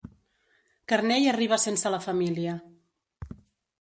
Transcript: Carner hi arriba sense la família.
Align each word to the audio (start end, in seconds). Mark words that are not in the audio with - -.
Carner 0.93 1.19
hi 1.23 1.29
arriba 1.33 1.59
sense 1.65 1.91
la 1.97 2.01
família. 2.09 2.59